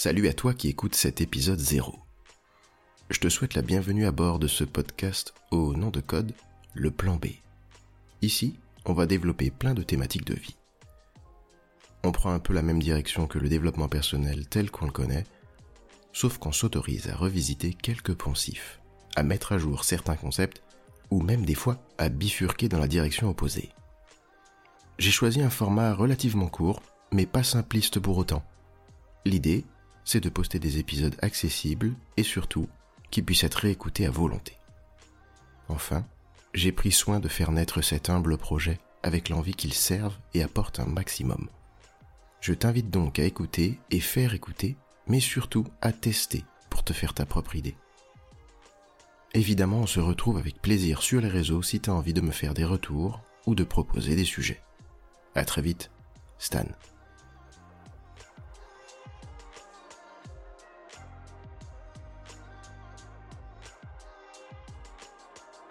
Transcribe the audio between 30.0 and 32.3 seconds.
c'est de poster des épisodes accessibles et